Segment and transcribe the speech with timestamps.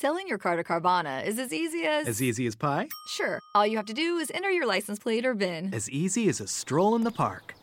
[0.00, 2.08] Selling your car to Carvana is as easy as.
[2.08, 2.88] As easy as pie?
[3.06, 3.38] Sure.
[3.54, 5.74] All you have to do is enter your license plate or VIN.
[5.74, 7.54] As easy as a stroll in the park.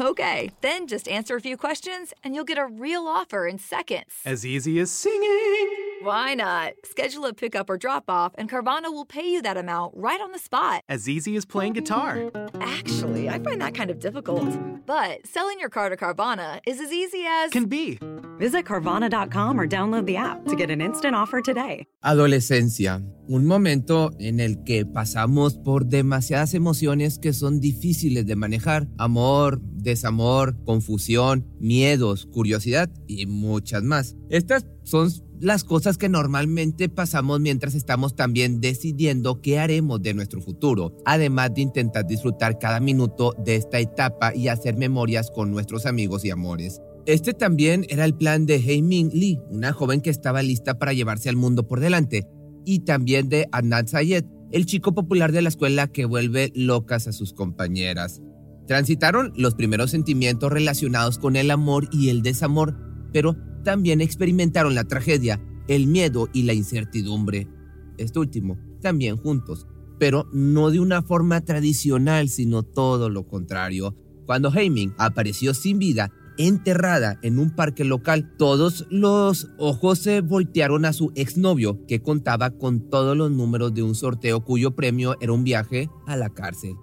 [0.00, 4.12] Okay, then just answer a few questions and you'll get a real offer in seconds.
[4.24, 5.68] As easy as singing.
[6.02, 6.74] Why not?
[6.84, 10.30] Schedule a pickup or drop off, and Carvana will pay you that amount right on
[10.30, 10.82] the spot.
[10.88, 12.30] As easy as playing guitar.
[12.60, 14.46] Actually, I find that kind of difficult.
[14.86, 17.50] But selling your car to Carvana is as easy as.
[17.50, 17.98] Can be.
[18.38, 21.86] Visit Carvana.com or download the app to get an instant offer today.
[22.04, 28.86] Adolescencia, un momento en el que pasamos por demasiadas emociones que son difíciles de manejar.
[28.98, 34.16] Amor, desamor, confusión, miedos, curiosidad y muchas más.
[34.30, 40.40] Estas son las cosas que normalmente pasamos mientras estamos también decidiendo qué haremos de nuestro
[40.40, 45.86] futuro, además de intentar disfrutar cada minuto de esta etapa y hacer memorias con nuestros
[45.86, 46.80] amigos y amores.
[47.06, 51.28] Este también era el plan de Hei-Ming Lee, una joven que estaba lista para llevarse
[51.28, 52.26] al mundo por delante,
[52.64, 57.12] y también de Adnan Sayed, el chico popular de la escuela que vuelve locas a
[57.12, 58.22] sus compañeras.
[58.66, 62.76] Transitaron los primeros sentimientos relacionados con el amor y el desamor,
[63.12, 67.48] pero también experimentaron la tragedia, el miedo y la incertidumbre.
[67.96, 69.66] Este último, también juntos,
[69.98, 73.94] pero no de una forma tradicional, sino todo lo contrario.
[74.26, 80.84] Cuando Heiming apareció sin vida, enterrada en un parque local, todos los ojos se voltearon
[80.84, 85.32] a su exnovio, que contaba con todos los números de un sorteo cuyo premio era
[85.32, 86.74] un viaje a la cárcel.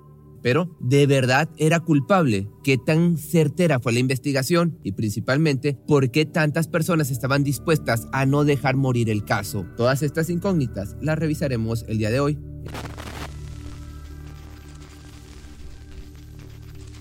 [0.43, 2.49] Pero, ¿de verdad era culpable?
[2.63, 4.77] ¿Qué tan certera fue la investigación?
[4.83, 9.65] Y principalmente, ¿por qué tantas personas estaban dispuestas a no dejar morir el caso?
[9.77, 12.37] Todas estas incógnitas las revisaremos el día de hoy.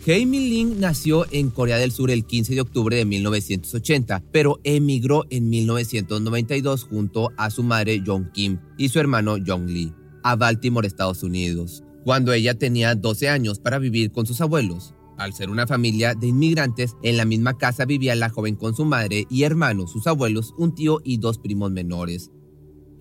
[0.06, 5.24] Hei Min nació en Corea del Sur el 15 de octubre de 1980, pero emigró
[5.30, 10.86] en 1992 junto a su madre Jong Kim y su hermano Jong Lee a Baltimore,
[10.86, 14.94] Estados Unidos, cuando ella tenía 12 años para vivir con sus abuelos.
[15.18, 18.84] Al ser una familia de inmigrantes, en la misma casa vivía la joven con su
[18.84, 22.30] madre y hermano, sus abuelos, un tío y dos primos menores.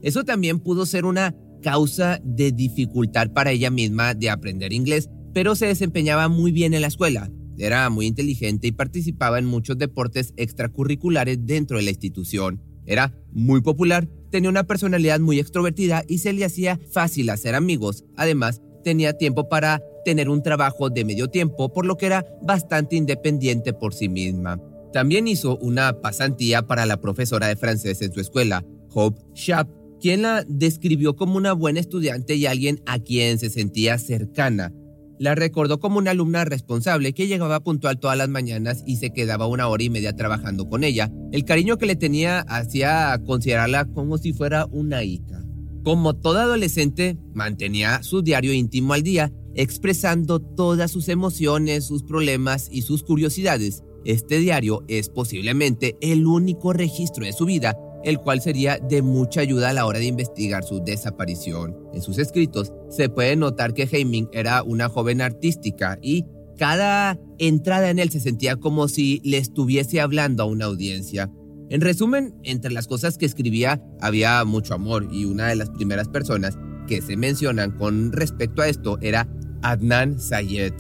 [0.02, 5.56] Eso también pudo ser una causa de dificultad para ella misma de aprender inglés, pero
[5.56, 7.32] se desempeñaba muy bien en la escuela.
[7.58, 12.62] Era muy inteligente y participaba en muchos deportes extracurriculares dentro de la institución.
[12.86, 18.04] Era muy popular, tenía una personalidad muy extrovertida y se le hacía fácil hacer amigos.
[18.18, 22.96] Además, tenía tiempo para tener un trabajo de medio tiempo, por lo que era bastante
[22.96, 24.60] independiente por sí misma.
[24.92, 29.70] También hizo una pasantía para la profesora de francés en su escuela, Hope Schaap,
[30.02, 34.74] quien la describió como una buena estudiante y alguien a quien se sentía cercana.
[35.20, 39.46] La recordó como una alumna responsable que llegaba puntual todas las mañanas y se quedaba
[39.46, 41.12] una hora y media trabajando con ella.
[41.32, 45.41] El cariño que le tenía hacía considerarla como si fuera una hija.
[45.84, 52.68] Como toda adolescente, mantenía su diario íntimo al día, expresando todas sus emociones, sus problemas
[52.72, 53.84] y sus curiosidades.
[54.06, 59.42] Este diario es posiblemente el único registro de su vida, el cual sería de mucha
[59.42, 61.76] ayuda a la hora de investigar su desaparición.
[61.94, 66.26] En sus escritos se puede notar que Heiming era una joven artística y
[66.58, 71.32] cada entrada en él se sentía como si le estuviese hablando a una audiencia.
[71.72, 76.10] En resumen, entre las cosas que escribía había mucho amor y una de las primeras
[76.10, 79.30] personas que se mencionan con respecto a esto era
[79.62, 80.74] Adnan Sayed.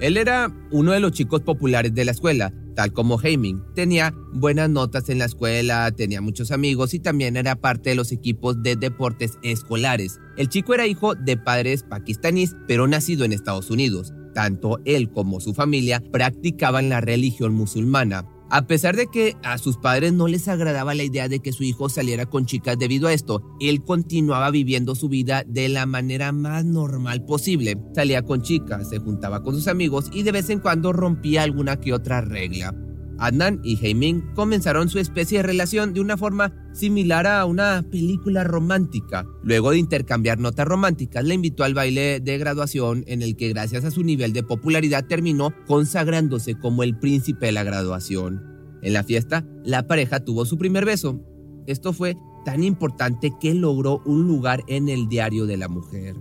[0.00, 3.62] Él era uno de los chicos populares de la escuela, tal como Heiming.
[3.74, 8.10] Tenía buenas notas en la escuela, tenía muchos amigos y también era parte de los
[8.10, 10.20] equipos de deportes escolares.
[10.38, 14.14] El chico era hijo de padres pakistaníes, pero nacido en Estados Unidos.
[14.32, 18.24] Tanto él como su familia practicaban la religión musulmana.
[18.50, 21.64] A pesar de que a sus padres no les agradaba la idea de que su
[21.64, 26.30] hijo saliera con chicas debido a esto, él continuaba viviendo su vida de la manera
[26.32, 27.76] más normal posible.
[27.94, 31.80] Salía con chicas, se juntaba con sus amigos y de vez en cuando rompía alguna
[31.80, 32.74] que otra regla.
[33.18, 38.44] Adnan y Heimin comenzaron su especie de relación de una forma similar a una película
[38.44, 39.26] romántica.
[39.42, 43.84] Luego de intercambiar notas románticas, le invitó al baile de graduación en el que gracias
[43.84, 48.42] a su nivel de popularidad terminó consagrándose como el príncipe de la graduación.
[48.82, 51.20] En la fiesta, la pareja tuvo su primer beso.
[51.66, 56.16] Esto fue tan importante que logró un lugar en el diario de la mujer.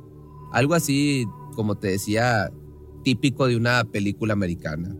[0.54, 1.26] Algo así,
[1.56, 2.52] como te decía,
[3.04, 4.96] típico de una película americana.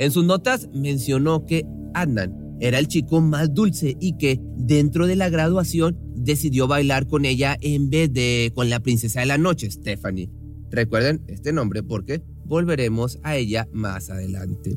[0.00, 5.14] En sus notas mencionó que Adnan era el chico más dulce y que dentro de
[5.14, 9.70] la graduación decidió bailar con ella en vez de con la princesa de la noche,
[9.70, 10.30] Stephanie.
[10.70, 14.74] Recuerden este nombre porque volveremos a ella más adelante.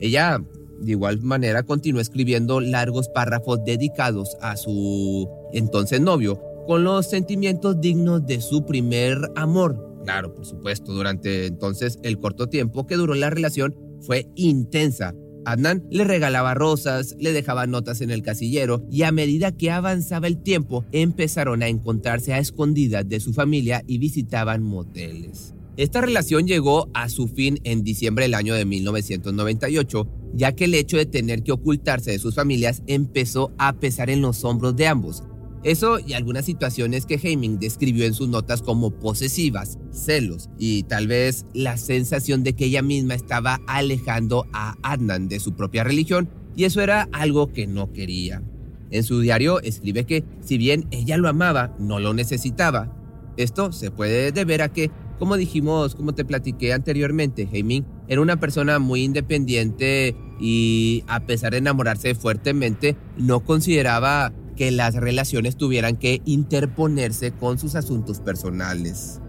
[0.00, 0.44] Ella
[0.82, 7.80] de igual manera continuó escribiendo largos párrafos dedicados a su entonces novio, con los sentimientos
[7.80, 9.92] dignos de su primer amor.
[10.04, 15.14] Claro, por supuesto, durante entonces el corto tiempo que duró la relación fue intensa.
[15.44, 20.28] Adnan le regalaba rosas, le dejaba notas en el casillero y a medida que avanzaba
[20.28, 25.54] el tiempo empezaron a encontrarse a escondidas de su familia y visitaban moteles.
[25.76, 30.74] Esta relación llegó a su fin en diciembre del año de 1998, ya que el
[30.74, 34.86] hecho de tener que ocultarse de sus familias empezó a pesar en los hombros de
[34.86, 35.24] ambos,
[35.64, 41.06] eso y algunas situaciones que Heming describió en sus notas como posesivas, celos y tal
[41.06, 46.28] vez la sensación de que ella misma estaba alejando a Adnan de su propia religión
[46.56, 48.42] y eso era algo que no quería.
[48.90, 52.94] En su diario escribe que si bien ella lo amaba, no lo necesitaba.
[53.36, 58.38] Esto se puede deber a que, como dijimos, como te platiqué anteriormente, Heming era una
[58.38, 65.96] persona muy independiente y a pesar de enamorarse fuertemente, no consideraba que las relaciones tuvieran
[65.96, 69.20] que interponerse con sus asuntos personales.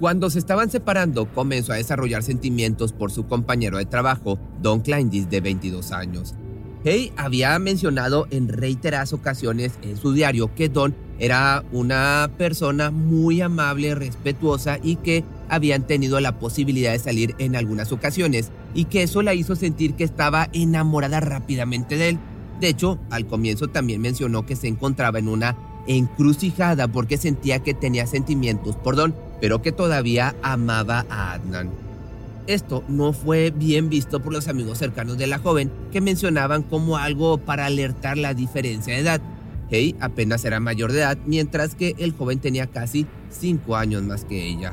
[0.00, 5.28] Cuando se estaban separando, comenzó a desarrollar sentimientos por su compañero de trabajo, Don Kleindis,
[5.28, 6.34] de 22 años.
[6.84, 13.40] Hay había mencionado en reiteradas ocasiones en su diario que Don era una persona muy
[13.40, 19.02] amable, respetuosa y que habían tenido la posibilidad de salir en algunas ocasiones y que
[19.02, 22.18] eso la hizo sentir que estaba enamorada rápidamente de él.
[22.60, 25.56] De hecho, al comienzo también mencionó que se encontraba en una
[25.86, 31.70] encrucijada porque sentía que tenía sentimientos por Don, pero que todavía amaba a Adnan.
[32.46, 36.96] Esto no fue bien visto por los amigos cercanos de la joven, que mencionaban como
[36.96, 39.20] algo para alertar la diferencia de edad.
[39.70, 44.24] Hey apenas era mayor de edad, mientras que el joven tenía casi 5 años más
[44.24, 44.72] que ella.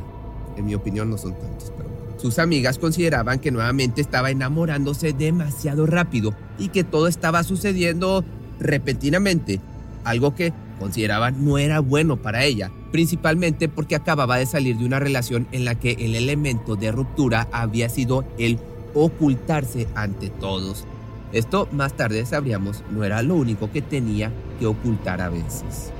[0.55, 1.89] En mi opinión no son tantos, pero
[2.25, 8.25] sus amigas consideraban que nuevamente estaba enamorándose demasiado rápido y que todo estaba sucediendo
[8.59, 9.61] repentinamente,
[10.03, 14.99] algo que consideraban no era bueno para ella, principalmente porque acababa de salir de una
[14.99, 18.57] relación en la que el elemento de ruptura había sido el
[18.95, 20.83] ocultarse ante todos.
[21.31, 25.91] Esto más tarde sabríamos no era lo único que tenía que ocultar a veces.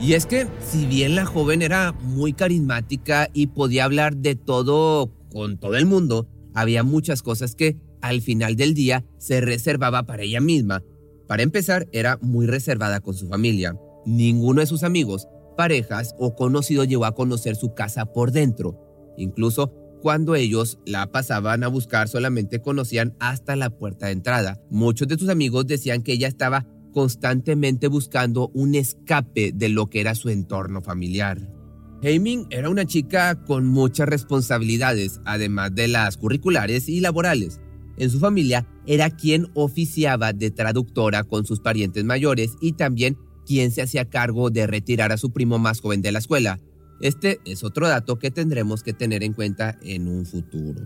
[0.00, 5.10] Y es que si bien la joven era muy carismática y podía hablar de todo
[5.36, 10.22] con todo el mundo, había muchas cosas que, al final del día, se reservaba para
[10.22, 10.82] ella misma.
[11.28, 13.76] Para empezar, era muy reservada con su familia.
[14.06, 18.80] Ninguno de sus amigos, parejas o conocidos llegó a conocer su casa por dentro.
[19.18, 24.58] Incluso cuando ellos la pasaban a buscar solamente conocían hasta la puerta de entrada.
[24.70, 30.00] Muchos de sus amigos decían que ella estaba constantemente buscando un escape de lo que
[30.00, 31.55] era su entorno familiar.
[32.02, 37.60] Heiming era una chica con muchas responsabilidades, además de las curriculares y laborales.
[37.96, 43.16] En su familia era quien oficiaba de traductora con sus parientes mayores y también
[43.46, 46.60] quien se hacía cargo de retirar a su primo más joven de la escuela.
[47.00, 50.82] Este es otro dato que tendremos que tener en cuenta en un futuro.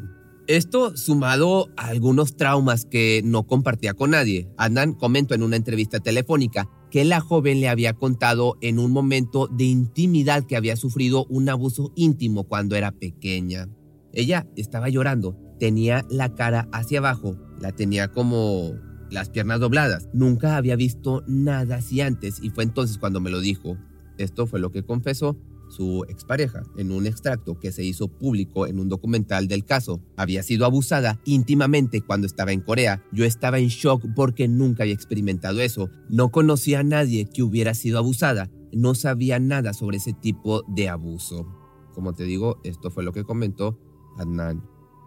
[0.47, 4.49] Esto sumado a algunos traumas que no compartía con nadie.
[4.57, 9.47] Andan comentó en una entrevista telefónica que la joven le había contado en un momento
[9.47, 13.69] de intimidad que había sufrido un abuso íntimo cuando era pequeña.
[14.13, 18.73] Ella estaba llorando, tenía la cara hacia abajo, la tenía como
[19.11, 20.09] las piernas dobladas.
[20.13, 23.77] Nunca había visto nada así antes y fue entonces cuando me lo dijo.
[24.19, 25.39] Esto fue lo que confesó
[25.71, 30.01] su expareja, en un extracto que se hizo público en un documental del caso.
[30.17, 33.03] Había sido abusada íntimamente cuando estaba en Corea.
[33.13, 35.91] Yo estaba en shock porque nunca había experimentado eso.
[36.09, 38.51] No conocía a nadie que hubiera sido abusada.
[38.73, 41.47] No sabía nada sobre ese tipo de abuso.
[41.95, 43.79] Como te digo, esto fue lo que comentó
[44.19, 44.63] Adnan.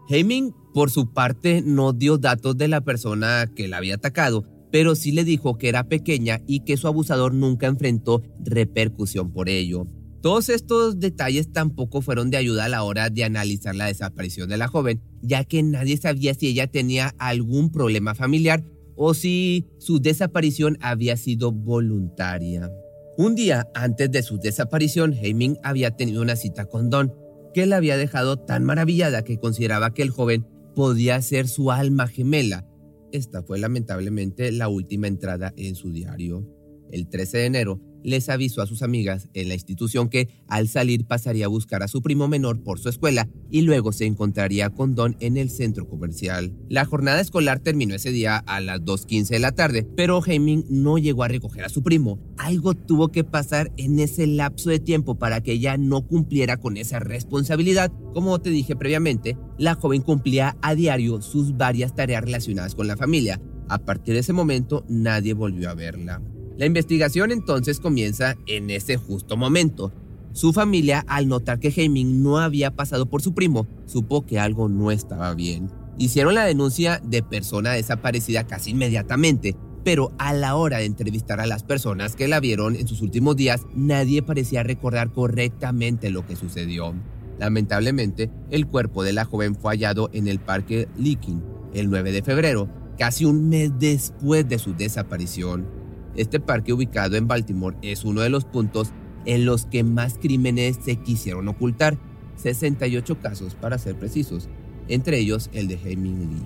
[0.09, 4.95] Heiming, por su parte, no dio datos de la persona que la había atacado, pero
[4.95, 9.87] sí le dijo que era pequeña y que su abusador nunca enfrentó repercusión por ello.
[10.23, 14.55] Todos estos detalles tampoco fueron de ayuda a la hora de analizar la desaparición de
[14.55, 18.63] la joven, ya que nadie sabía si ella tenía algún problema familiar
[18.95, 22.71] o si su desaparición había sido voluntaria.
[23.17, 27.13] Un día antes de su desaparición, Heiming había tenido una cita con Don,
[27.53, 32.07] que la había dejado tan maravillada que consideraba que el joven podía ser su alma
[32.07, 32.65] gemela.
[33.11, 36.47] Esta fue lamentablemente la última entrada en su diario.
[36.91, 41.05] El 13 de enero, les avisó a sus amigas en la institución que al salir
[41.05, 44.95] pasaría a buscar a su primo menor por su escuela y luego se encontraría con
[44.95, 46.53] Don en el centro comercial.
[46.69, 50.97] La jornada escolar terminó ese día a las 2.15 de la tarde, pero Heming no
[50.97, 52.19] llegó a recoger a su primo.
[52.37, 56.77] Algo tuvo que pasar en ese lapso de tiempo para que ella no cumpliera con
[56.77, 57.91] esa responsabilidad.
[58.13, 62.97] Como te dije previamente, la joven cumplía a diario sus varias tareas relacionadas con la
[62.97, 63.41] familia.
[63.69, 66.21] A partir de ese momento nadie volvió a verla.
[66.57, 69.91] La investigación entonces comienza en ese justo momento.
[70.33, 74.69] Su familia, al notar que Heming no había pasado por su primo, supo que algo
[74.69, 75.69] no estaba bien.
[75.97, 81.45] Hicieron la denuncia de persona desaparecida casi inmediatamente, pero a la hora de entrevistar a
[81.45, 86.35] las personas que la vieron en sus últimos días, nadie parecía recordar correctamente lo que
[86.35, 86.93] sucedió.
[87.39, 91.43] Lamentablemente, el cuerpo de la joven fue hallado en el parque Licking
[91.73, 95.82] el 9 de febrero, casi un mes después de su desaparición.
[96.15, 98.91] Este parque ubicado en Baltimore es uno de los puntos
[99.25, 101.97] en los que más crímenes se quisieron ocultar,
[102.37, 104.49] 68 casos para ser precisos,
[104.87, 106.45] entre ellos el de Heming Lee.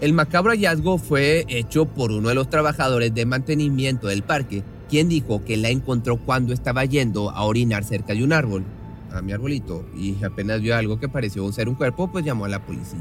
[0.00, 5.08] El macabro hallazgo fue hecho por uno de los trabajadores de mantenimiento del parque, quien
[5.08, 8.64] dijo que la encontró cuando estaba yendo a orinar cerca de un árbol,
[9.12, 12.48] a mi arbolito, y apenas vio algo que pareció ser un cuerpo, pues llamó a
[12.48, 13.00] la policía.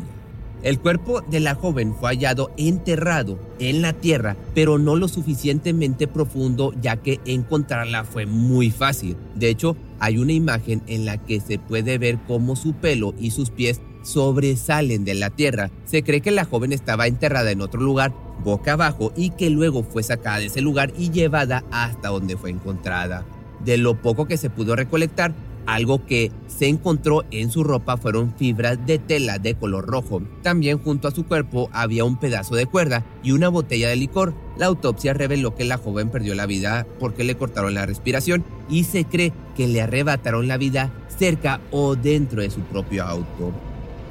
[0.63, 6.07] El cuerpo de la joven fue hallado enterrado en la tierra, pero no lo suficientemente
[6.07, 9.15] profundo ya que encontrarla fue muy fácil.
[9.35, 13.31] De hecho, hay una imagen en la que se puede ver cómo su pelo y
[13.31, 15.69] sus pies sobresalen de la tierra.
[15.85, 19.83] Se cree que la joven estaba enterrada en otro lugar, boca abajo, y que luego
[19.83, 23.25] fue sacada de ese lugar y llevada hasta donde fue encontrada.
[23.63, 25.33] De lo poco que se pudo recolectar,
[25.67, 30.23] algo que se encontró en su ropa fueron fibras de tela de color rojo.
[30.41, 34.33] También junto a su cuerpo había un pedazo de cuerda y una botella de licor.
[34.57, 38.85] La autopsia reveló que la joven perdió la vida porque le cortaron la respiración y
[38.85, 43.53] se cree que le arrebataron la vida cerca o dentro de su propio auto.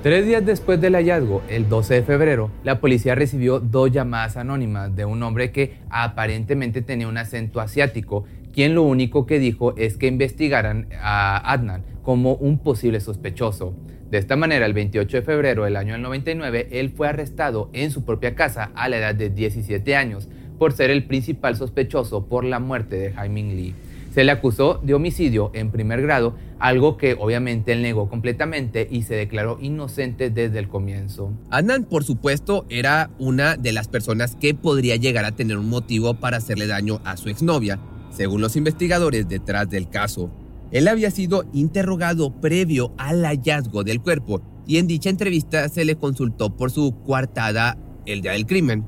[0.06, 4.94] Tres días después del hallazgo, el 12 de febrero, la policía recibió dos llamadas anónimas
[4.94, 8.24] de un hombre que aparentemente tenía un acento asiático
[8.56, 13.74] quien lo único que dijo es que investigaran a Adnan como un posible sospechoso.
[14.10, 18.06] De esta manera, el 28 de febrero del año 99, él fue arrestado en su
[18.06, 22.58] propia casa a la edad de 17 años por ser el principal sospechoso por la
[22.58, 23.74] muerte de Jaime Lee.
[24.14, 29.02] Se le acusó de homicidio en primer grado, algo que obviamente él negó completamente y
[29.02, 31.30] se declaró inocente desde el comienzo.
[31.50, 36.14] Adnan, por supuesto, era una de las personas que podría llegar a tener un motivo
[36.14, 37.78] para hacerle daño a su exnovia,
[38.16, 40.30] según los investigadores detrás del caso.
[40.70, 45.96] Él había sido interrogado previo al hallazgo del cuerpo y en dicha entrevista se le
[45.96, 48.84] consultó por su coartada el día del crimen.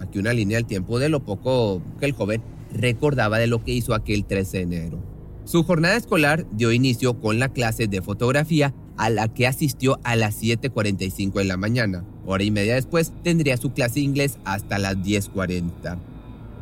[0.00, 3.72] Aquí una línea del tiempo de lo poco que el joven recordaba de lo que
[3.72, 4.98] hizo aquel 13 de enero.
[5.44, 10.16] Su jornada escolar dio inicio con la clase de fotografía a la que asistió a
[10.16, 12.04] las 7.45 de la mañana.
[12.26, 16.11] Hora y media después tendría su clase de inglés hasta las 10.40.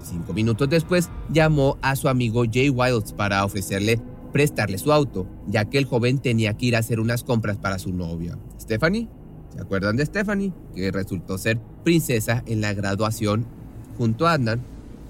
[0.02, 4.00] Cinco minutos después, llamó a su amigo Jay Wilds para ofrecerle
[4.33, 7.78] prestarle su auto, ya que el joven tenía que ir a hacer unas compras para
[7.78, 8.38] su novia.
[8.61, 9.09] Stephanie,
[9.52, 10.52] ¿se acuerdan de Stephanie?
[10.75, 13.47] Que resultó ser princesa en la graduación
[13.99, 14.61] junto a Adnan.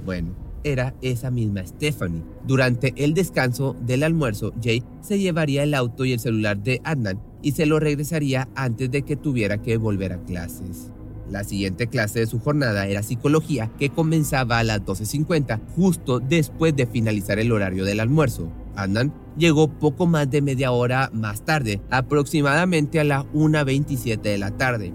[0.05, 2.23] Bueno, era esa misma Stephanie.
[2.47, 7.21] Durante el descanso del almuerzo, Jay se llevaría el auto y el celular de Adnan
[7.43, 10.91] y se lo regresaría antes de que tuviera que volver a clases.
[11.31, 16.75] La siguiente clase de su jornada era psicología, que comenzaba a las 12.50, justo después
[16.75, 18.51] de finalizar el horario del almuerzo.
[18.75, 24.51] Andan llegó poco más de media hora más tarde, aproximadamente a las 1.27 de la
[24.51, 24.93] tarde.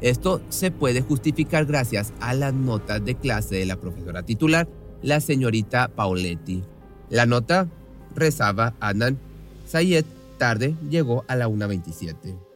[0.00, 4.68] Esto se puede justificar gracias a las notas de clase de la profesora titular,
[5.02, 6.62] la señorita Pauletti.
[7.10, 7.68] La nota
[8.14, 9.18] rezaba Andan
[9.66, 10.04] Sayed
[10.38, 12.51] tarde llegó a la 1.27.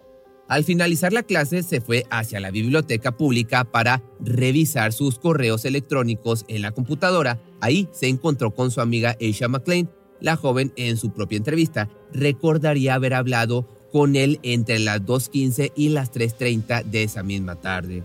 [0.49, 6.45] Al finalizar la clase se fue hacia la biblioteca pública para revisar sus correos electrónicos
[6.47, 7.41] en la computadora.
[7.61, 9.91] Ahí se encontró con su amiga Aisha McLean.
[10.21, 15.89] La joven en su propia entrevista recordaría haber hablado con él entre las 2.15 y
[15.89, 18.05] las 3.30 de esa misma tarde.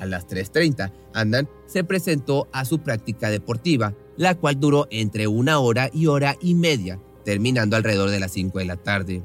[0.00, 5.58] A las 3.30, Andan se presentó a su práctica deportiva, la cual duró entre una
[5.58, 9.22] hora y hora y media, terminando alrededor de las 5 de la tarde.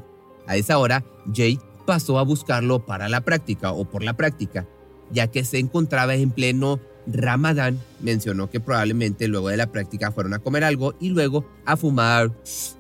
[0.48, 1.04] A esa hora,
[1.34, 4.68] Jay pasó a buscarlo para la práctica o por la práctica,
[5.12, 10.34] ya que se encontraba en pleno Ramadán, mencionó que probablemente luego de la práctica fueron
[10.34, 12.32] a comer algo y luego a fumar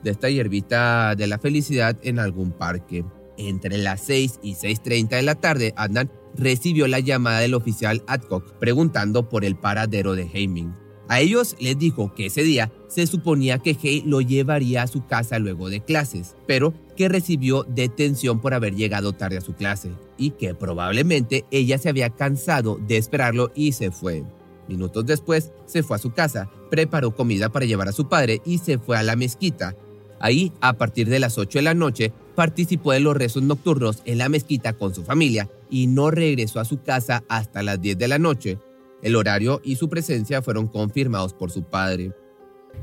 [0.03, 3.03] de esta hierbita de la felicidad en algún parque.
[3.37, 8.53] Entre las 6 y 6.30 de la tarde, Adnan recibió la llamada del oficial Adcock
[8.59, 10.75] preguntando por el paradero de Heiming.
[11.11, 15.05] A ellos les dijo que ese día se suponía que Hay lo llevaría a su
[15.05, 19.89] casa luego de clases, pero que recibió detención por haber llegado tarde a su clase
[20.17, 24.23] y que probablemente ella se había cansado de esperarlo y se fue.
[24.69, 28.59] Minutos después se fue a su casa, preparó comida para llevar a su padre y
[28.59, 29.75] se fue a la mezquita.
[30.21, 34.17] Ahí, a partir de las 8 de la noche, participó de los rezos nocturnos en
[34.17, 38.07] la mezquita con su familia y no regresó a su casa hasta las 10 de
[38.07, 38.59] la noche,
[39.01, 42.11] el horario y su presencia fueron confirmados por su padre.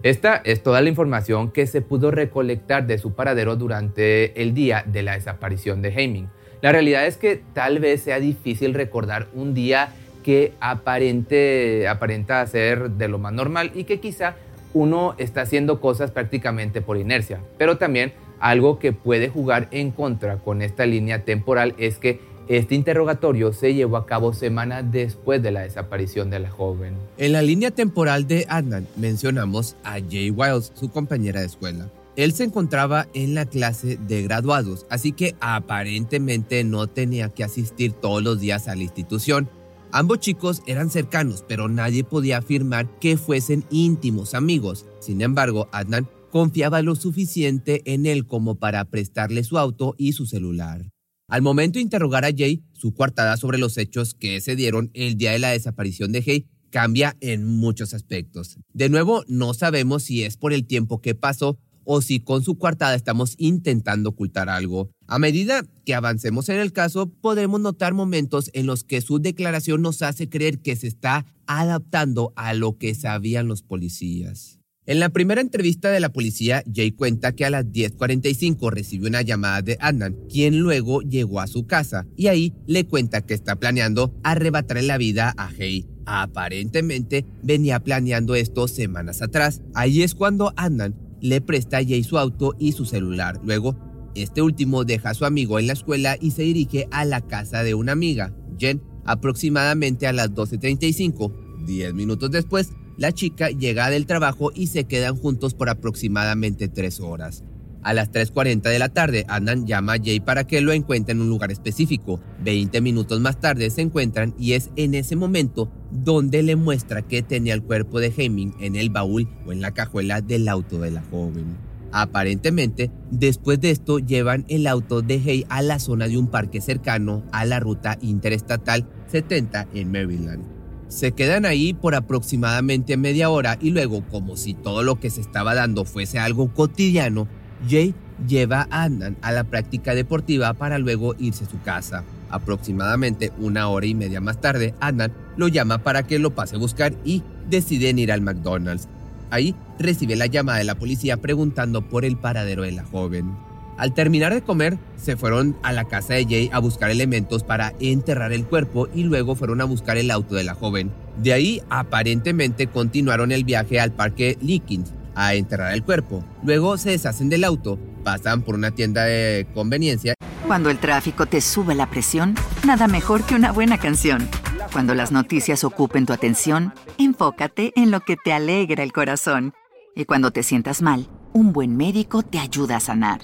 [0.03, 4.85] Esta es toda la información que se pudo recolectar de su paradero durante el día
[4.87, 6.29] de la desaparición de Heiming.
[6.61, 12.91] La realidad es que tal vez sea difícil recordar un día que aparente, aparenta ser
[12.91, 14.37] de lo más normal y que quizá
[14.75, 17.41] uno está haciendo cosas prácticamente por inercia.
[17.57, 22.75] Pero también algo que puede jugar en contra con esta línea temporal es que este
[22.75, 26.95] interrogatorio se llevó a cabo semanas después de la desaparición de la joven.
[27.19, 31.91] En la línea temporal de Adnan mencionamos a Jay Wiles, su compañera de escuela.
[32.17, 37.93] Él se encontraba en la clase de graduados, así que aparentemente no tenía que asistir
[37.93, 39.49] todos los días a la institución.
[39.93, 44.85] Ambos chicos eran cercanos, pero nadie podía afirmar que fuesen íntimos amigos.
[45.01, 50.27] Sin embargo, Adnan confiaba lo suficiente en él como para prestarle su auto y su
[50.27, 50.91] celular.
[51.29, 55.17] Al momento de interrogar a Jay, su coartada sobre los hechos que se dieron el
[55.17, 58.57] día de la desaparición de Hay cambia en muchos aspectos.
[58.73, 62.57] De nuevo, no sabemos si es por el tiempo que pasó o si con su
[62.57, 64.91] coartada estamos intentando ocultar algo.
[65.07, 69.83] A medida que avancemos en el caso, podremos notar momentos en los que su declaración
[69.83, 74.58] nos hace creer que se está adaptando a lo que sabían los policías.
[74.89, 79.21] En la primera entrevista de la policía, Jay cuenta que a las 10.45 recibió una
[79.21, 83.57] llamada de Adnan, quien luego llegó a su casa y ahí le cuenta que está
[83.57, 85.87] planeando arrebatarle la vida a Hay.
[86.07, 89.61] Aparentemente venía planeando esto semanas atrás.
[89.75, 93.43] Ahí es cuando Adnan le presta a Jay su auto y su celular.
[93.45, 93.77] Luego,
[94.15, 97.63] este último deja a su amigo en la escuela y se dirige a la casa
[97.63, 101.67] de una amiga, Jen, aproximadamente a las 12.35.
[101.67, 107.01] Diez minutos después, la chica llega del trabajo y se quedan juntos por aproximadamente tres
[107.01, 107.45] horas.
[107.83, 111.21] A las 3.40 de la tarde, Annan llama a Jay para que lo encuentre en
[111.21, 112.21] un lugar específico.
[112.43, 117.23] Veinte minutos más tarde se encuentran y es en ese momento donde le muestra que
[117.23, 120.91] tenía el cuerpo de Heming en el baúl o en la cajuela del auto de
[120.91, 121.57] la joven.
[121.93, 126.61] Aparentemente, después de esto llevan el auto de Hay a la zona de un parque
[126.61, 130.58] cercano a la ruta interestatal 70 en Maryland.
[130.89, 135.21] Se quedan ahí por aproximadamente media hora y luego, como si todo lo que se
[135.21, 137.29] estaba dando fuese algo cotidiano,
[137.69, 137.95] Jay
[138.27, 142.05] lleva a Andan a la práctica deportiva para luego irse a su casa.
[142.31, 146.59] Aproximadamente una hora y media más tarde, Andan lo llama para que lo pase a
[146.59, 148.89] buscar y deciden ir al McDonald's.
[149.31, 153.48] Ahí recibe la llamada de la policía preguntando por el paradero de la joven.
[153.79, 157.75] Al terminar de comer, se fueron a la casa de Jay a buscar elementos para
[157.79, 160.93] enterrar el cuerpo y luego fueron a buscar el auto de la joven.
[161.17, 166.25] De ahí, aparentemente, continuaron el viaje al parque Lickins, a enterrar el cuerpo.
[166.43, 170.15] Luego se deshacen del auto, pasan por una tienda de conveniencia.
[170.49, 172.35] Cuando el tráfico te sube la presión,
[172.67, 174.29] nada mejor que una buena canción.
[174.73, 179.55] Cuando las noticias ocupen tu atención, enfócate en lo que te alegra el corazón.
[179.95, 183.21] Y cuando te sientas mal, un buen médico te ayuda a sanar.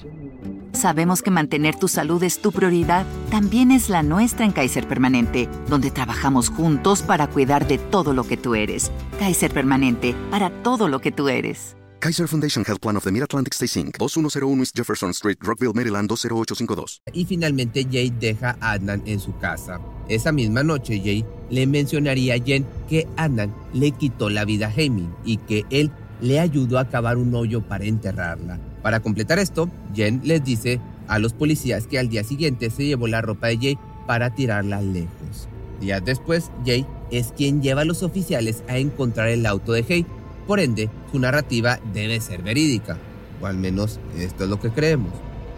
[0.73, 5.49] Sabemos que mantener tu salud es tu prioridad, también es la nuestra en Kaiser Permanente,
[5.69, 8.91] donde trabajamos juntos para cuidar de todo lo que tú eres.
[9.17, 11.75] Kaiser Permanente, para todo lo que tú eres.
[12.05, 16.07] Kaiser Foundation Health Plan of the Mid-Atlantic Stay Inc., 2101 East Jefferson Street, Rockville, Maryland
[16.07, 17.01] 20852.
[17.13, 19.79] Y finalmente Jay deja a Adnan en su casa.
[20.07, 24.71] Esa misma noche Jay le mencionaría a Jen que Adnan le quitó la vida a
[24.71, 25.89] Jamie y que él
[26.21, 28.59] le ayudó a cavar un hoyo para enterrarla.
[28.81, 33.07] Para completar esto, Jen les dice a los policías que al día siguiente se llevó
[33.07, 35.47] la ropa de Jay para tirarla lejos.
[35.79, 40.05] Días después, Jay es quien lleva a los oficiales a encontrar el auto de Hay
[40.47, 42.97] por ende, su narrativa debe ser verídica,
[43.41, 45.11] o al menos esto es lo que creemos.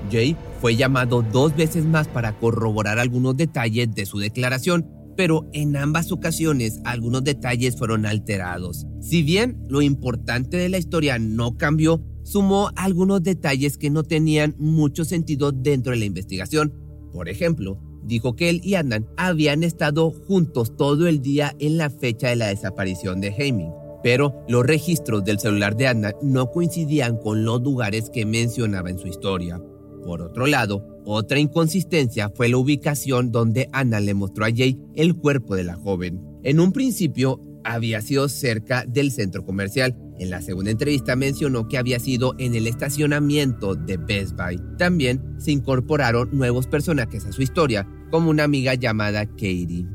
[0.09, 4.87] Jay fue llamado dos veces más para corroborar algunos detalles de su declaración,
[5.17, 8.85] pero en ambas ocasiones algunos detalles fueron alterados.
[9.01, 14.55] Si bien lo importante de la historia no cambió, sumó algunos detalles que no tenían
[14.57, 16.73] mucho sentido dentro de la investigación.
[17.11, 21.89] Por ejemplo, dijo que él y Andan habían estado juntos todo el día en la
[21.89, 23.71] fecha de la desaparición de Heming
[24.03, 28.99] pero los registros del celular de Anna no coincidían con los lugares que mencionaba en
[28.99, 29.61] su historia.
[30.05, 35.15] Por otro lado, otra inconsistencia fue la ubicación donde Anna le mostró a Jay el
[35.15, 36.21] cuerpo de la joven.
[36.43, 39.95] En un principio había sido cerca del centro comercial.
[40.19, 44.59] En la segunda entrevista mencionó que había sido en el estacionamiento de Best Buy.
[44.77, 49.85] También se incorporaron nuevos personajes a su historia, como una amiga llamada Katie.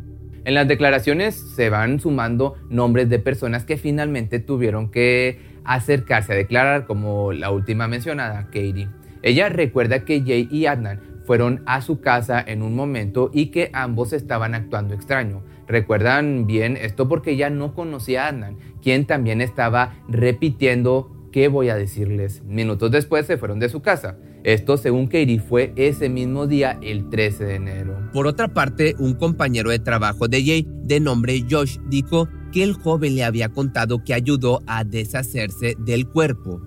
[0.45, 6.37] En las declaraciones se van sumando nombres de personas que finalmente tuvieron que acercarse a
[6.37, 8.89] declarar, como la última mencionada, Katie.
[9.23, 13.71] Ella recuerda que Jay y Adnan fueron a su casa en un momento y que
[13.73, 15.43] ambos estaban actuando extraño.
[15.67, 21.69] Recuerdan bien esto porque ella no conocía a Adnan, quien también estaba repitiendo qué voy
[21.69, 22.43] a decirles.
[22.45, 24.17] Minutos después se fueron de su casa.
[24.45, 28.11] Esto, según Katie, fue ese mismo día, el 13 de enero.
[28.13, 32.75] Por otra parte, un compañero de trabajo de Jay, de nombre Josh, dijo que el
[32.75, 36.61] joven le había contado que ayudó a deshacerse del cuerpo.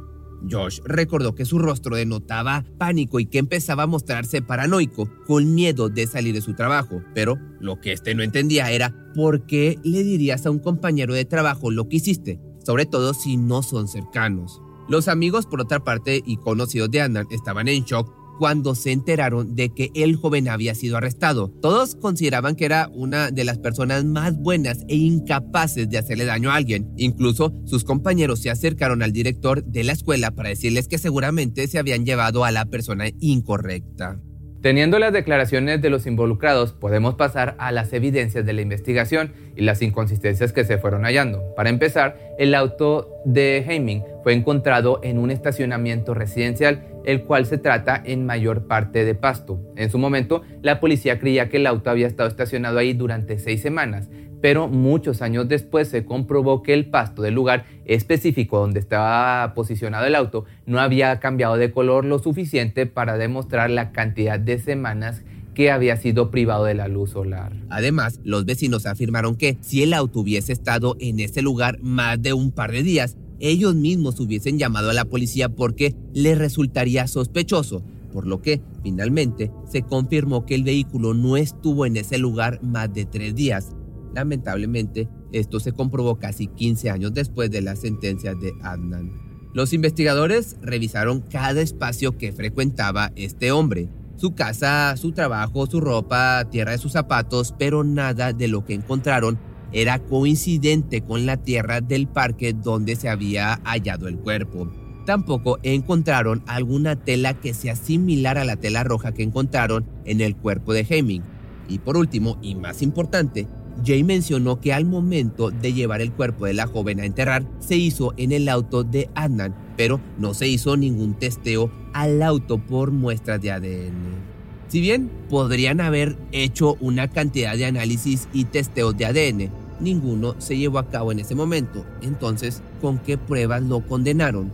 [0.49, 5.89] Josh recordó que su rostro denotaba pánico y que empezaba a mostrarse paranoico, con miedo
[5.89, 7.01] de salir de su trabajo.
[7.13, 11.25] Pero lo que este no entendía era por qué le dirías a un compañero de
[11.25, 14.61] trabajo lo que hiciste, sobre todo si no son cercanos.
[14.87, 19.55] Los amigos, por otra parte, y conocidos de Andan estaban en shock cuando se enteraron
[19.55, 21.49] de que el joven había sido arrestado.
[21.61, 26.51] Todos consideraban que era una de las personas más buenas e incapaces de hacerle daño
[26.51, 26.91] a alguien.
[26.97, 31.79] Incluso sus compañeros se acercaron al director de la escuela para decirles que seguramente se
[31.79, 34.19] habían llevado a la persona incorrecta.
[34.65, 39.61] Teniendo las declaraciones de los involucrados, podemos pasar a las evidencias de la investigación y
[39.61, 41.53] las inconsistencias que se fueron hallando.
[41.55, 47.57] Para empezar, el auto de Heiming fue encontrado en un estacionamiento residencial, el cual se
[47.57, 49.59] trata en mayor parte de pasto.
[49.75, 53.61] En su momento, la policía creía que el auto había estado estacionado ahí durante seis
[53.61, 54.09] semanas,
[54.41, 60.05] pero muchos años después se comprobó que el pasto del lugar específico donde estaba posicionado
[60.05, 65.23] el auto no había cambiado de color lo suficiente para demostrar la cantidad de semanas
[65.55, 67.53] que había sido privado de la luz solar.
[67.69, 72.33] Además, los vecinos afirmaron que si el auto hubiese estado en ese lugar más de
[72.33, 77.83] un par de días, ellos mismos hubiesen llamado a la policía porque les resultaría sospechoso,
[78.13, 82.93] por lo que finalmente se confirmó que el vehículo no estuvo en ese lugar más
[82.93, 83.71] de tres días.
[84.13, 89.11] Lamentablemente, esto se comprobó casi 15 años después de la sentencia de Adnan.
[89.53, 96.47] Los investigadores revisaron cada espacio que frecuentaba este hombre, su casa, su trabajo, su ropa,
[96.49, 99.37] tierra de sus zapatos, pero nada de lo que encontraron
[99.75, 104.71] era coincidente con la tierra del parque donde se había hallado el cuerpo.
[105.05, 110.37] Tampoco encontraron alguna tela que sea similar a la tela roja que encontraron en el
[110.37, 111.23] cuerpo de Heming.
[111.67, 113.47] Y por último, y más importante,
[113.85, 117.75] Jay mencionó que al momento de llevar el cuerpo de la joven a enterrar, se
[117.75, 122.91] hizo en el auto de Adnan, pero no se hizo ningún testeo al auto por
[122.91, 124.35] muestras de ADN.
[124.69, 130.57] Si bien podrían haber hecho una cantidad de análisis y testeos de ADN, ninguno se
[130.57, 131.85] llevó a cabo en ese momento.
[132.01, 134.51] Entonces, ¿con qué pruebas lo condenaron?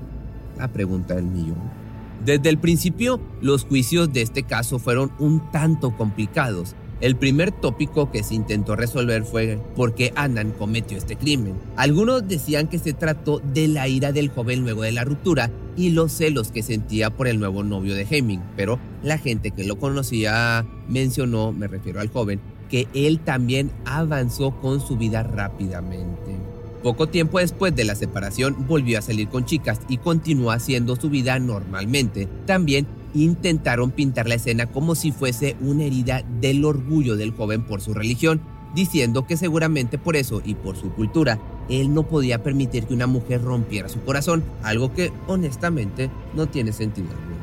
[0.58, 1.58] La pregunta del millón.
[2.26, 8.12] Desde el principio, los juicios de este caso fueron un tanto complicados, el primer tópico
[8.12, 11.56] que se intentó resolver fue por qué Annan cometió este crimen.
[11.76, 15.90] Algunos decían que se trató de la ira del joven luego de la ruptura y
[15.90, 19.80] los celos que sentía por el nuevo novio de Heming, pero la gente que lo
[19.80, 22.40] conocía mencionó, me refiero al joven,
[22.72, 26.38] que él también avanzó con su vida rápidamente.
[26.82, 31.10] Poco tiempo después de la separación volvió a salir con chicas y continuó haciendo su
[31.10, 32.28] vida normalmente.
[32.48, 37.82] También intentaron pintar la escena como si fuese una herida del orgullo del joven por
[37.82, 38.42] su religión,
[38.74, 43.06] diciendo que seguramente por eso y por su cultura, él no podía permitir que una
[43.06, 47.42] mujer rompiera su corazón, algo que honestamente no tiene sentido alguno.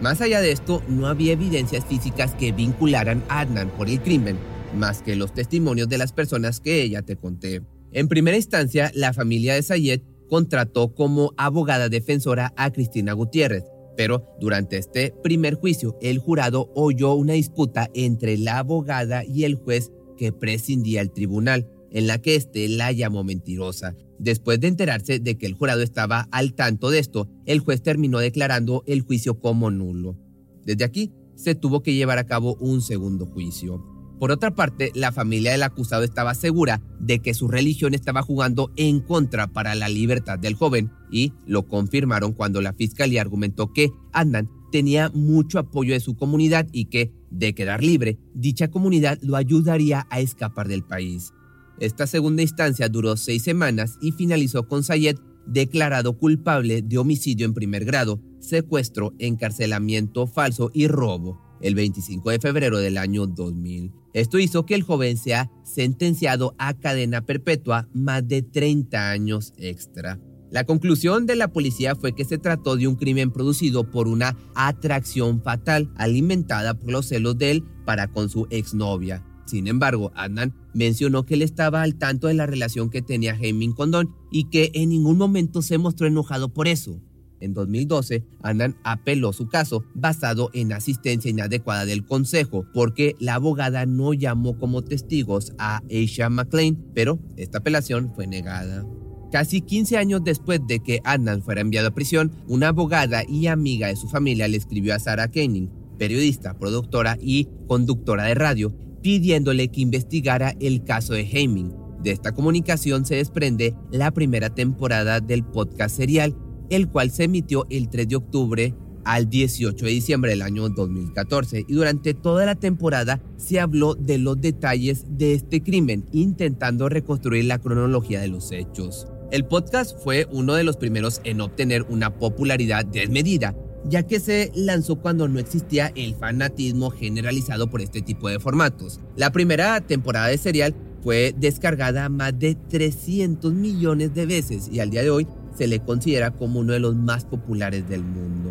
[0.00, 4.36] Más allá de esto, no había evidencias físicas que vincularan a Adnan por el crimen,
[4.76, 7.62] más que los testimonios de las personas que ella te conté.
[7.92, 13.64] En primera instancia, la familia de Sayed contrató como abogada defensora a Cristina Gutiérrez,
[13.96, 19.54] pero durante este primer juicio, el jurado oyó una disputa entre la abogada y el
[19.54, 23.94] juez que prescindía el tribunal, en la que éste la llamó mentirosa.
[24.18, 28.18] Después de enterarse de que el jurado estaba al tanto de esto, el juez terminó
[28.18, 30.18] declarando el juicio como nulo.
[30.64, 33.95] Desde aquí, se tuvo que llevar a cabo un segundo juicio.
[34.18, 38.72] Por otra parte, la familia del acusado estaba segura de que su religión estaba jugando
[38.76, 43.90] en contra para la libertad del joven y lo confirmaron cuando la fiscalía argumentó que
[44.12, 49.36] Adnan tenía mucho apoyo de su comunidad y que, de quedar libre, dicha comunidad lo
[49.36, 51.34] ayudaría a escapar del país.
[51.78, 57.54] Esta segunda instancia duró seis semanas y finalizó con Sayed declarado culpable de homicidio en
[57.54, 63.92] primer grado, secuestro, encarcelamiento falso y robo el 25 de febrero del año 2000.
[64.16, 70.18] Esto hizo que el joven sea sentenciado a cadena perpetua más de 30 años extra.
[70.50, 74.34] La conclusión de la policía fue que se trató de un crimen producido por una
[74.54, 79.22] atracción fatal alimentada por los celos de él para con su exnovia.
[79.44, 83.74] Sin embargo, Adnan mencionó que él estaba al tanto de la relación que tenía Heming
[83.74, 87.02] con Don y que en ningún momento se mostró enojado por eso.
[87.40, 93.86] En 2012, Annan apeló su caso basado en asistencia inadecuada del consejo porque la abogada
[93.86, 98.84] no llamó como testigos a Aisha McLean, pero esta apelación fue negada.
[99.30, 103.88] Casi 15 años después de que Adnan fuera enviado a prisión, una abogada y amiga
[103.88, 105.68] de su familia le escribió a Sarah Koenig,
[105.98, 111.74] periodista, productora y conductora de radio, pidiéndole que investigara el caso de Heiming.
[112.02, 116.36] De esta comunicación se desprende la primera temporada del podcast serial,
[116.70, 118.74] el cual se emitió el 3 de octubre
[119.06, 124.18] al 18 de diciembre del año 2014 y durante toda la temporada se habló de
[124.18, 129.06] los detalles de este crimen, intentando reconstruir la cronología de los hechos.
[129.30, 134.50] El podcast fue uno de los primeros en obtener una popularidad desmedida, ya que se
[134.56, 138.98] lanzó cuando no existía el fanatismo generalizado por este tipo de formatos.
[139.16, 144.90] La primera temporada de serial fue descargada más de 300 millones de veces y al
[144.90, 145.26] día de hoy
[145.56, 148.50] se le considera como uno de los más populares del mundo.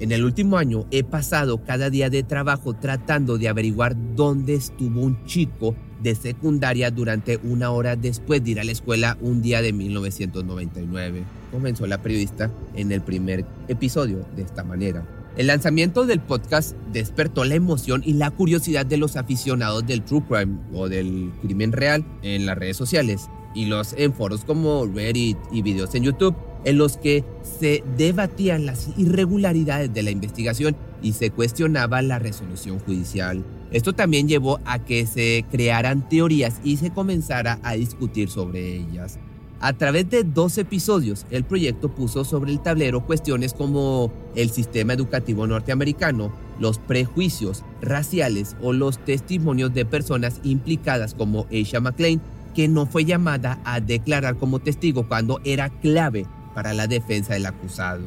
[0.00, 5.00] En el último año he pasado cada día de trabajo tratando de averiguar dónde estuvo
[5.00, 9.62] un chico de secundaria durante una hora después de ir a la escuela un día
[9.62, 11.22] de 1999.
[11.52, 15.06] Comenzó la periodista en el primer episodio de esta manera.
[15.36, 20.24] El lanzamiento del podcast despertó la emoción y la curiosidad de los aficionados del true
[20.28, 25.38] crime o del crimen real en las redes sociales y los en foros como Reddit
[25.50, 26.34] y videos en YouTube
[26.64, 32.78] en los que se debatían las irregularidades de la investigación y se cuestionaba la resolución
[32.78, 33.44] judicial.
[33.72, 39.18] Esto también llevó a que se crearan teorías y se comenzara a discutir sobre ellas.
[39.60, 44.92] A través de dos episodios, el proyecto puso sobre el tablero cuestiones como el sistema
[44.92, 52.20] educativo norteamericano, los prejuicios raciales o los testimonios de personas implicadas como Aisha McLean,
[52.54, 57.46] que no fue llamada a declarar como testigo cuando era clave para la defensa del
[57.46, 58.02] acusado.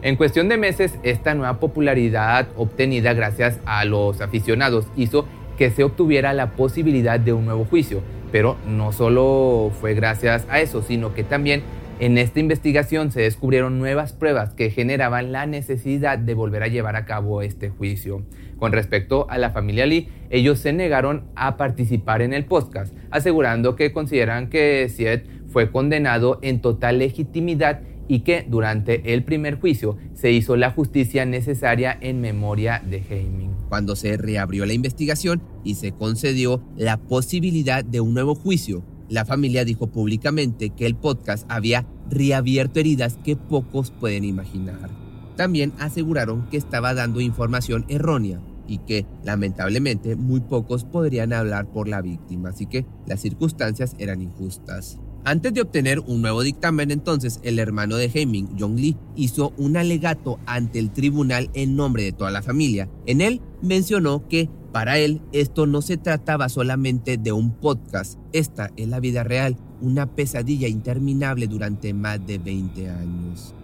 [0.00, 5.82] En cuestión de meses, esta nueva popularidad obtenida gracias a los aficionados hizo que se
[5.82, 8.00] obtuviera la posibilidad de un nuevo juicio.
[8.30, 11.62] Pero no solo fue gracias a eso, sino que también
[12.00, 16.94] en esta investigación se descubrieron nuevas pruebas que generaban la necesidad de volver a llevar
[16.94, 18.24] a cabo este juicio.
[18.58, 23.74] Con respecto a la familia Lee, ellos se negaron a participar en el podcast, asegurando
[23.74, 29.98] que consideran que Siet fue condenado en total legitimidad y que durante el primer juicio
[30.14, 33.54] se hizo la justicia necesaria en memoria de Heiming.
[33.68, 39.24] Cuando se reabrió la investigación y se concedió la posibilidad de un nuevo juicio, la
[39.24, 44.90] familia dijo públicamente que el podcast había reabierto heridas que pocos pueden imaginar.
[45.36, 51.88] También aseguraron que estaba dando información errónea y que lamentablemente muy pocos podrían hablar por
[51.88, 54.98] la víctima, así que las circunstancias eran injustas.
[55.24, 59.76] Antes de obtener un nuevo dictamen, entonces, el hermano de Heming, John Lee, hizo un
[59.76, 62.88] alegato ante el tribunal en nombre de toda la familia.
[63.04, 68.70] En él mencionó que para él esto no se trataba solamente de un podcast, esta
[68.76, 73.54] es la vida real, una pesadilla interminable durante más de 20 años.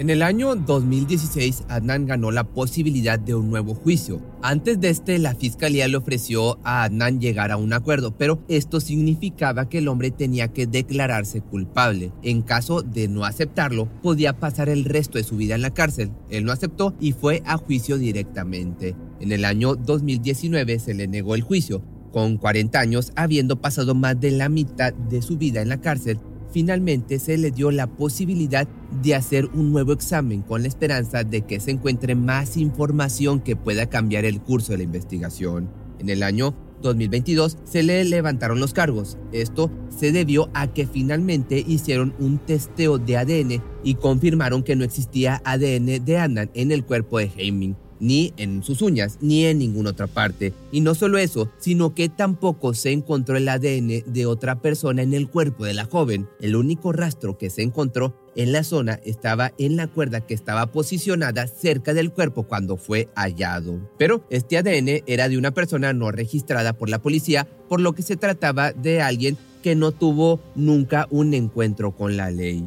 [0.00, 4.22] En el año 2016, Adnan ganó la posibilidad de un nuevo juicio.
[4.40, 8.80] Antes de este, la fiscalía le ofreció a Adnan llegar a un acuerdo, pero esto
[8.80, 12.12] significaba que el hombre tenía que declararse culpable.
[12.22, 16.12] En caso de no aceptarlo, podía pasar el resto de su vida en la cárcel.
[16.30, 18.96] Él no aceptó y fue a juicio directamente.
[19.20, 21.84] En el año 2019 se le negó el juicio.
[22.10, 26.18] Con 40 años, habiendo pasado más de la mitad de su vida en la cárcel,
[26.50, 28.66] finalmente se le dio la posibilidad
[29.02, 33.56] de hacer un nuevo examen con la esperanza de que se encuentre más información que
[33.56, 35.70] pueda cambiar el curso de la investigación.
[35.98, 39.18] En el año 2022 se le levantaron los cargos.
[39.32, 44.84] Esto se debió a que finalmente hicieron un testeo de ADN y confirmaron que no
[44.84, 49.58] existía ADN de Annan en el cuerpo de Heiming ni en sus uñas, ni en
[49.58, 50.52] ninguna otra parte.
[50.72, 55.14] Y no solo eso, sino que tampoco se encontró el ADN de otra persona en
[55.14, 56.28] el cuerpo de la joven.
[56.40, 60.66] El único rastro que se encontró en la zona estaba en la cuerda que estaba
[60.66, 63.78] posicionada cerca del cuerpo cuando fue hallado.
[63.98, 68.02] Pero este ADN era de una persona no registrada por la policía, por lo que
[68.02, 72.66] se trataba de alguien que no tuvo nunca un encuentro con la ley.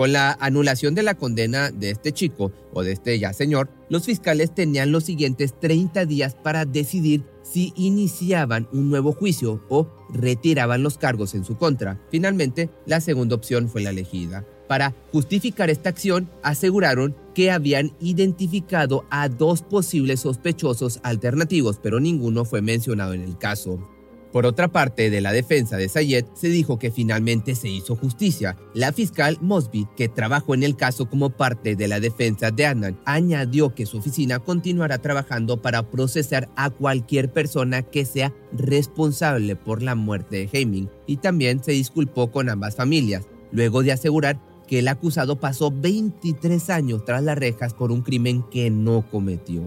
[0.00, 4.06] Con la anulación de la condena de este chico o de este ya señor, los
[4.06, 10.82] fiscales tenían los siguientes 30 días para decidir si iniciaban un nuevo juicio o retiraban
[10.82, 12.00] los cargos en su contra.
[12.10, 14.46] Finalmente, la segunda opción fue la elegida.
[14.68, 22.46] Para justificar esta acción, aseguraron que habían identificado a dos posibles sospechosos alternativos, pero ninguno
[22.46, 23.86] fue mencionado en el caso.
[24.32, 28.56] Por otra parte, de la defensa de Sayed se dijo que finalmente se hizo justicia.
[28.74, 33.00] La fiscal Mosby, que trabajó en el caso como parte de la defensa de Adnan,
[33.04, 39.82] añadió que su oficina continuará trabajando para procesar a cualquier persona que sea responsable por
[39.82, 44.38] la muerte de Heiming y también se disculpó con ambas familias, luego de asegurar
[44.68, 49.62] que el acusado pasó 23 años tras las rejas por un crimen que no cometió.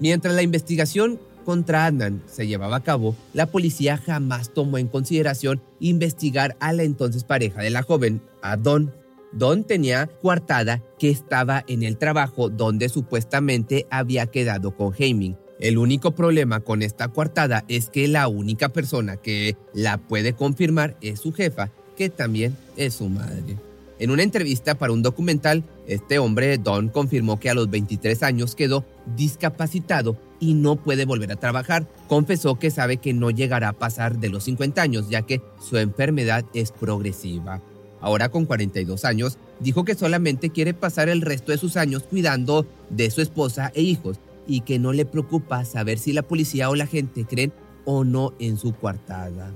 [0.00, 5.60] Mientras la investigación contra Adnan se llevaba a cabo, la policía jamás tomó en consideración
[5.80, 8.94] investigar a la entonces pareja de la joven, a Don.
[9.32, 15.36] Don tenía coartada que estaba en el trabajo donde supuestamente había quedado con Heiming.
[15.58, 20.96] El único problema con esta coartada es que la única persona que la puede confirmar
[21.00, 23.56] es su jefa, que también es su madre.
[23.98, 28.54] En una entrevista para un documental, este hombre, Don, confirmó que a los 23 años
[28.54, 28.84] quedó
[29.16, 31.88] discapacitado y no puede volver a trabajar.
[32.08, 35.76] Confesó que sabe que no llegará a pasar de los 50 años ya que su
[35.78, 37.60] enfermedad es progresiva.
[38.00, 42.66] Ahora con 42 años, dijo que solamente quiere pasar el resto de sus años cuidando
[42.88, 46.76] de su esposa e hijos y que no le preocupa saber si la policía o
[46.76, 47.52] la gente creen
[47.84, 49.52] o no en su coartada.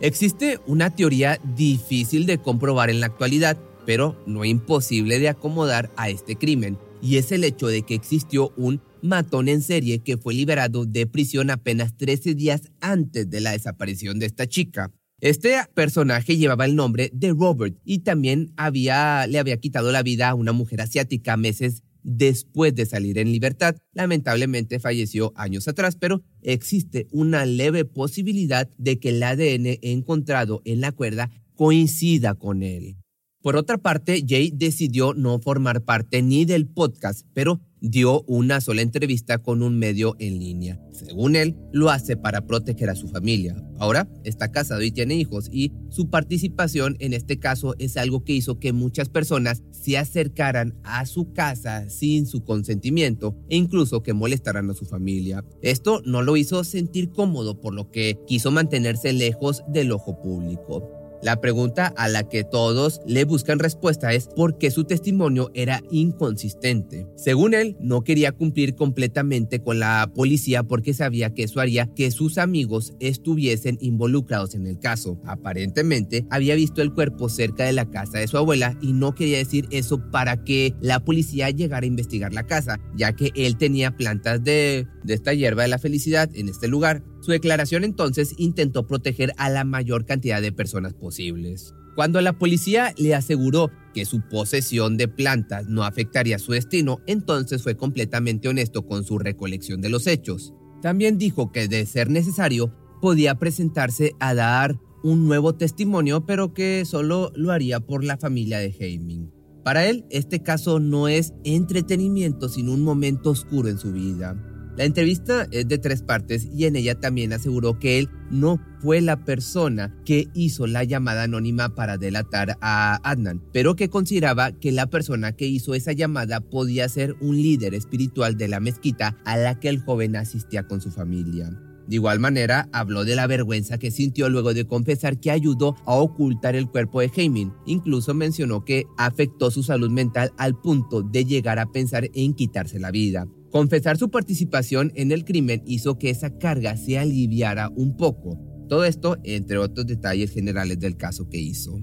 [0.00, 6.10] Existe una teoría difícil de comprobar en la actualidad, pero no imposible de acomodar a
[6.10, 10.34] este crimen, y es el hecho de que existió un matón en serie que fue
[10.34, 14.92] liberado de prisión apenas 13 días antes de la desaparición de esta chica.
[15.20, 20.30] Este personaje llevaba el nombre de Robert y también había, le había quitado la vida
[20.30, 23.76] a una mujer asiática meses después de salir en libertad.
[23.92, 30.80] Lamentablemente falleció años atrás, pero existe una leve posibilidad de que el ADN encontrado en
[30.80, 32.96] la cuerda coincida con él.
[33.42, 38.82] Por otra parte, Jay decidió no formar parte ni del podcast, pero dio una sola
[38.82, 40.80] entrevista con un medio en línea.
[40.92, 43.56] Según él, lo hace para proteger a su familia.
[43.80, 48.34] Ahora está casado y tiene hijos y su participación en este caso es algo que
[48.34, 54.12] hizo que muchas personas se acercaran a su casa sin su consentimiento e incluso que
[54.12, 55.44] molestaran a su familia.
[55.62, 61.01] Esto no lo hizo sentir cómodo por lo que quiso mantenerse lejos del ojo público.
[61.22, 65.80] La pregunta a la que todos le buscan respuesta es por qué su testimonio era
[65.92, 67.06] inconsistente.
[67.14, 72.10] Según él, no quería cumplir completamente con la policía porque sabía que eso haría que
[72.10, 75.20] sus amigos estuviesen involucrados en el caso.
[75.24, 79.38] Aparentemente, había visto el cuerpo cerca de la casa de su abuela y no quería
[79.38, 83.96] decir eso para que la policía llegara a investigar la casa, ya que él tenía
[83.96, 88.86] plantas de, de esta hierba de la felicidad en este lugar su declaración entonces intentó
[88.86, 91.72] proteger a la mayor cantidad de personas posibles.
[91.94, 97.62] Cuando la policía le aseguró que su posesión de plantas no afectaría su destino, entonces
[97.62, 100.52] fue completamente honesto con su recolección de los hechos.
[100.80, 106.84] También dijo que de ser necesario podía presentarse a dar un nuevo testimonio, pero que
[106.84, 109.30] solo lo haría por la familia de Heiming.
[109.62, 114.36] Para él, este caso no es entretenimiento, sino un momento oscuro en su vida.
[114.76, 119.02] La entrevista es de tres partes y en ella también aseguró que él no fue
[119.02, 124.72] la persona que hizo la llamada anónima para delatar a Adnan, pero que consideraba que
[124.72, 129.36] la persona que hizo esa llamada podía ser un líder espiritual de la mezquita a
[129.36, 131.50] la que el joven asistía con su familia.
[131.86, 135.96] De igual manera, habló de la vergüenza que sintió luego de confesar que ayudó a
[135.96, 137.52] ocultar el cuerpo de Heimin.
[137.66, 142.78] Incluso mencionó que afectó su salud mental al punto de llegar a pensar en quitarse
[142.78, 143.26] la vida.
[143.52, 148.40] Confesar su participación en el crimen hizo que esa carga se aliviara un poco.
[148.66, 151.78] Todo esto entre otros detalles generales del caso que hizo.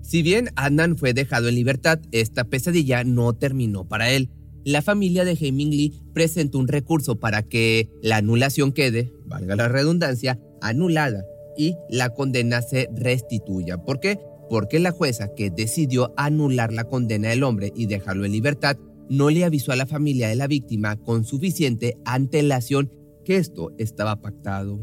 [0.00, 4.30] Si bien Adnan fue dejado en libertad, esta pesadilla no terminó para él.
[4.64, 9.68] La familia de Heming Lee presentó un recurso para que la anulación quede, valga la
[9.68, 11.24] redundancia, anulada
[11.56, 13.78] y la condena se restituya.
[13.78, 14.20] ¿Por qué?
[14.48, 18.76] Porque la jueza que decidió anular la condena del hombre y dejarlo en libertad
[19.10, 22.92] no le avisó a la familia de la víctima con suficiente antelación
[23.24, 24.80] que esto estaba pactado.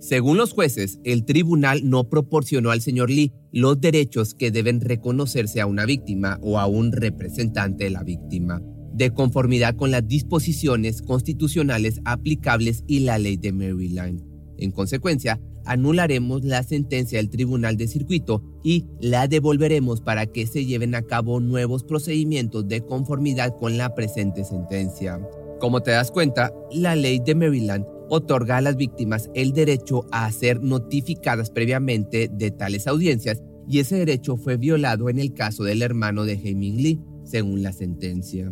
[0.00, 5.60] Según los jueces, el tribunal no proporcionó al señor Lee los derechos que deben reconocerse
[5.60, 8.62] a una víctima o a un representante de la víctima,
[8.92, 14.22] de conformidad con las disposiciones constitucionales aplicables y la ley de Maryland.
[14.58, 20.64] En consecuencia, anularemos la sentencia del Tribunal de Circuito y la devolveremos para que se
[20.64, 25.20] lleven a cabo nuevos procedimientos de conformidad con la presente sentencia.
[25.60, 30.30] Como te das cuenta, la ley de Maryland otorga a las víctimas el derecho a
[30.32, 35.82] ser notificadas previamente de tales audiencias y ese derecho fue violado en el caso del
[35.82, 38.50] hermano de Heming Lee, según la sentencia.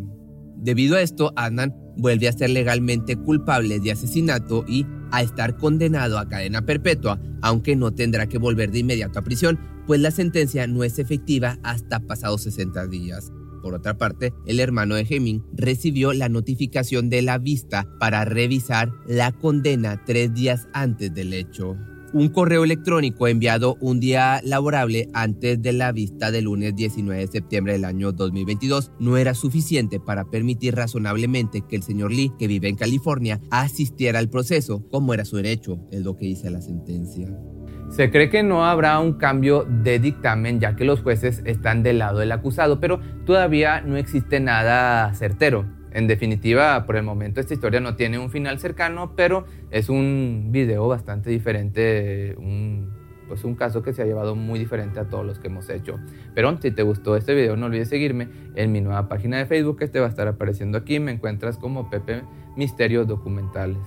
[0.57, 6.17] Debido a esto, Adnan vuelve a ser legalmente culpable de asesinato y a estar condenado
[6.19, 10.67] a cadena perpetua, aunque no tendrá que volver de inmediato a prisión, pues la sentencia
[10.67, 13.31] no es efectiva hasta pasados 60 días.
[13.61, 18.91] Por otra parte, el hermano de Heming recibió la notificación de la vista para revisar
[19.07, 21.75] la condena tres días antes del hecho.
[22.17, 27.27] Un correo electrónico enviado un día laborable antes de la vista del lunes 19 de
[27.27, 32.47] septiembre del año 2022 no era suficiente para permitir razonablemente que el señor Lee, que
[32.47, 36.61] vive en California, asistiera al proceso como era su derecho, es lo que dice la
[36.61, 37.29] sentencia.
[37.89, 41.99] Se cree que no habrá un cambio de dictamen ya que los jueces están del
[41.99, 45.76] lado del acusado, pero todavía no existe nada certero.
[45.97, 50.49] En definitiva, por el momento esta historia no tiene un final cercano, pero es un
[50.51, 52.93] video bastante diferente, un,
[53.27, 55.95] pues un caso que se ha llevado muy diferente a todos los que hemos hecho.
[56.35, 59.79] Pero si te gustó este video, no olvides seguirme en mi nueva página de Facebook,
[59.79, 60.99] que te va a estar apareciendo aquí.
[60.99, 62.21] Me encuentras como Pepe
[62.55, 63.81] Misterios Documentales.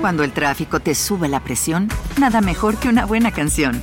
[0.00, 3.82] Cuando el tráfico te sube la presión, nada mejor que una buena canción.